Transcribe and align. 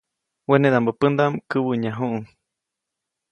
Wenedaʼmbä 0.49 0.91
pändaʼm 0.99 1.33
käwäʼnyajuʼuŋ. 1.49 2.13